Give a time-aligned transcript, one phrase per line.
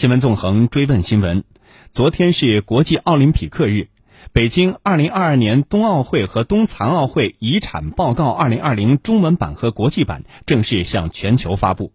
[0.00, 1.44] 新闻纵横追问新闻：
[1.90, 3.88] 昨天是国际奥林匹克日，
[4.32, 11.92] 北京2022年冬奥会和冬残奥会遗产报告2020中文版和国际版正式向全球发布。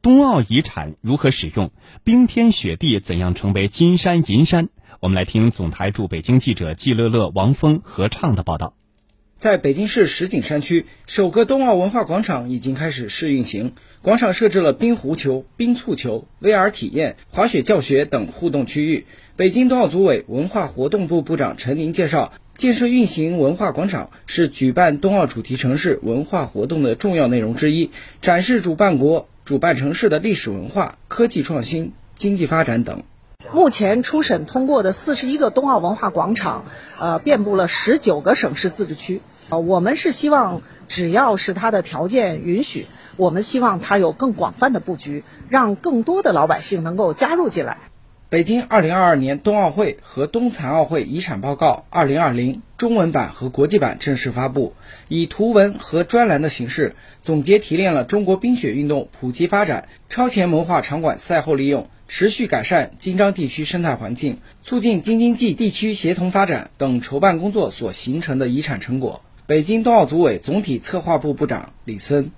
[0.00, 1.72] 冬奥遗产如何使用？
[2.04, 4.68] 冰天雪地怎样成为金山银山？
[5.00, 8.74] 我们来听总台驻北京记者季乐乐、王峰合唱的报道。
[9.40, 13.72] 在北京市石景山区，首个冬奥文化广场已经开始试运行。
[14.02, 19.06] 广场设置了冰壶球、冰醋球、VR 体验、滑雪教学等互动区域。
[19.36, 27.88] 北京冬奥组委文化活动部部长陈宁介绍，建设运行文化广场是举办冬奥主题城市文化活动的重要内容之一，
[28.20, 33.04] 展示主办国、主办城市的历史文化、科技创新、经济发展等。
[33.52, 36.66] 目前初审通过的四十一个冬奥文化广场，
[36.98, 39.22] 呃，遍布了十九个省市自治区。
[39.48, 47.78] 呃，我们是希望，只要是它的条件允许，我们希望它有更广泛的布局，让更多的老百姓能够加入进来。
[48.28, 54.72] 北京二零二二年冬奥会和冬残奥会遗产报告二零二零中文版和国际版正式发布，
[55.08, 61.90] 以图文和专栏的形式总结提炼了中国冰雪运动普及发展、超前谋划场馆赛后利用。
[62.08, 69.20] 持续改善京张地区生态环境，促进京津冀地区协同发展等筹办工作所形成的遗产成果。
[69.46, 72.30] 北京冬奥组委总体策划部部长李森，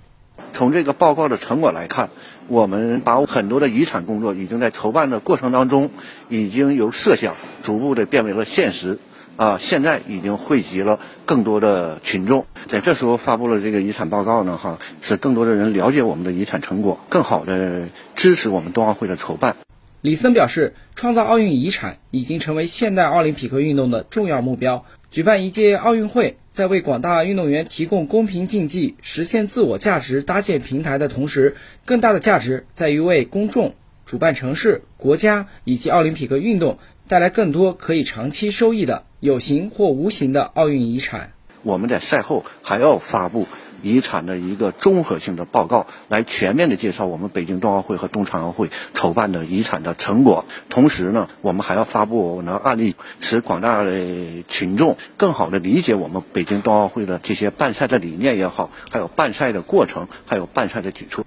[0.51, 2.09] 从这个报告的成果来看，
[2.49, 5.89] 我们把很多的遗产工作已经在筹办的过程当中，
[6.27, 7.33] 已经由设想
[7.63, 8.99] 逐步的变为了现实。
[9.35, 19.55] 啊，现在已经汇集了更多的群众，在这时候发布了这个遗产报告呢，哈，使更多的人了解我们的遗产成果，更好的支持我们冬奥会的筹办。
[20.01, 24.85] 李森表示，创造奥运遗产已经成为现代奥林匹克运动的重要目标。
[25.09, 33.73] 举办一届奥运会，在为广大运动员提供公平竞技、实现自我价值搭建平台的同时，更大的价值在于为公众、
[34.05, 39.05] 主办城市、国家以及奥林匹克运动带来更多可以长期收益的。
[39.23, 41.31] 有形或无形的奥运遗产，
[41.61, 43.47] 我们在赛后还要发布
[43.81, 50.43] 遗产的一个综合性的报告，来全面的介绍我们北京冬奥会和冬残奥会筹办的遗产的成果。
[50.69, 61.23] 同时呢，我们还要发布我们的案例，使广大的群众更好的理解我们北京冬奥会的这些办赛的理念也好，还有办赛的过程，还有办赛的举措。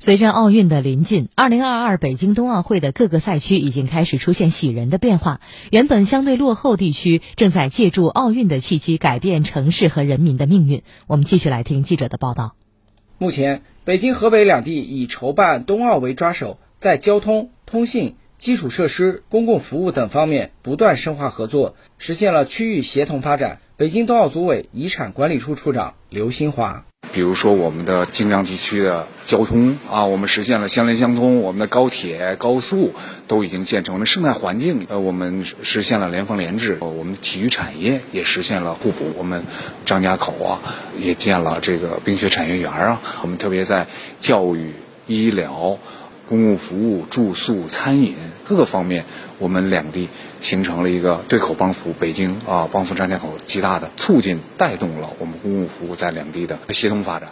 [0.00, 5.40] 随着奥运的临近，二零二二北京冬奥会的各个赛区已经开始出现喜人的变化。
[5.72, 10.82] 原本相对落后地区正在借助奥运的契机改变城市和人民的命运。
[11.08, 12.54] 我们继续来听记者的报道。
[13.18, 23.58] 目前，北京、河北两地以筹办冬奥为抓手，在交通、通信、基础设施、公共服务等方面不断深化合作，实现了区域协同发展。
[23.76, 26.84] 北京冬奥组委遗产管理处处长刘新华。
[27.12, 32.94] 比如说，我们的京张地区的交通啊，我们实现了相连相通；我们的高铁、高速
[33.26, 39.12] 都已经建成我们的生态环境，呃，我们实现了联防联治；我们的体育产业也实现了互补。
[39.16, 39.44] 我们
[39.84, 40.60] 张家口啊，
[40.98, 43.00] 也建了这个冰雪产业园啊。
[43.22, 43.86] 我们特别在
[44.18, 44.74] 教育、
[45.06, 45.78] 医疗。
[46.28, 49.04] 公共服务、住宿、餐饮各个方面，
[49.38, 50.10] 我们两地
[50.42, 57.30] 形成了一个对口帮扶，北京啊帮扶张家口，极大的促进带动了我们公共服务在两地的协同发展。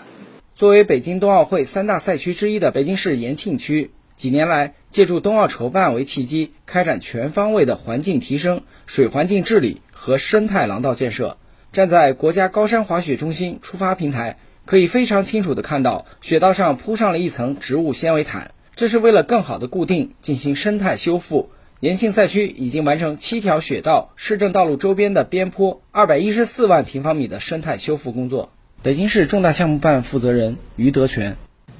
[0.54, 11.36] 作为北京冬奥会三大赛区之一的北京市延庆区，几年来借助冬奥筹办为契机，开展全方位的环境提升、水环境治理和生态廊道建设。
[11.70, 18.52] 站在国家高山滑雪中心出发平台，可以非常清楚地看到，雪道上铺上了一层植物纤维毯。
[18.76, 21.48] 这是为了更好的固定进行生态修复。
[21.80, 28.50] 延庆赛区已经完成七条雪道、市政道路周边的边坡二百一十四万平方米的生态修复工作。
[28.82, 31.38] 北京市重大项目办负责人于德全：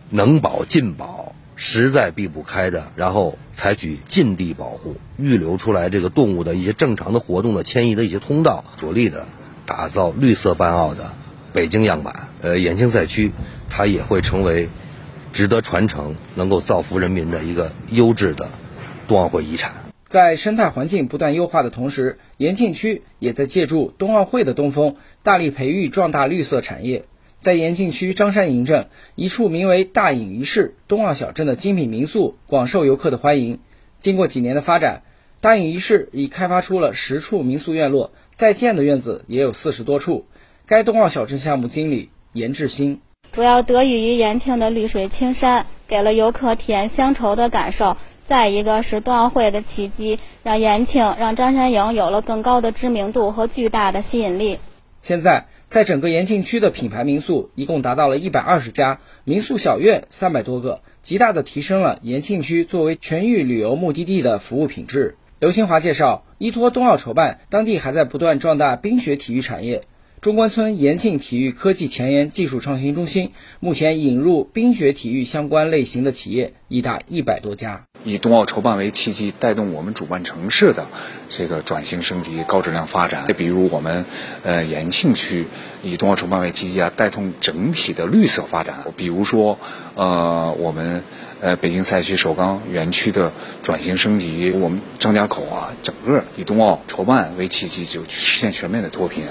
[0.09, 9.27] 能保尽保，实在避不开的，然后采取近地保护，预留出来这个动物的一些正常的活动的迁移的一些通道，着力的
[9.67, 11.13] 打造绿色办奥的
[11.53, 12.31] 北京样板。
[12.41, 13.33] 呃，延庆赛区
[13.69, 14.71] 它也会成为。
[15.37, 18.49] 值得传承、能够造福人民的一个优质的
[19.07, 19.75] 冬奥会遗产。
[20.07, 27.05] 在生态环境不断优化的同时，延庆区也在借助冬奥会的东风，大力培育壮大绿色产业。
[27.39, 33.59] 在延庆区张山营镇，一处名为“大隐于市”冬奥小镇的精品民宿广受游客的欢迎。
[33.99, 35.03] 经过几年的发展，
[35.43, 40.25] 大隐于市已开发出了十处民宿院落，在建的院子也有四十多处。
[40.65, 43.01] 该冬奥小镇项目经理严志新。
[43.36, 47.98] 主要得益于延庆的绿水青山，给了游客体验乡愁的感受。
[48.24, 54.59] 再一个是冬奥会的契机，让延庆、让张山营有了更高的知名度和巨大的吸引力。
[55.03, 65.18] 现在，在整个延庆区的品牌民宿一共达到了一百二十家，民宿小院三百多个，极大的提升了延庆区作为全域旅游目的地的服务品质。
[65.41, 69.83] 刘新华介绍，依托冬奥筹办，当地还在不断壮大冰雪体育产业。
[70.21, 77.84] 中关村延庆体育科技前沿技术创新中心目前引入冰雪体育相关类型的企业已达一百多家。
[78.03, 80.86] 以冬奥筹办为契机，带动我们主办城市的
[81.28, 83.27] 这个转型升级、高质量发展。
[83.36, 84.04] 比如我们
[84.42, 85.47] 呃延庆区
[85.83, 88.84] 以冬奥筹办为契机啊，带动整体的绿色发展。
[88.97, 89.59] 比如说
[89.95, 91.04] 呃我们
[91.41, 99.24] 呃北京赛区首钢园区的转型升级，我们张家口啊整个以冬奥筹办为契机就实现全面的脱贫。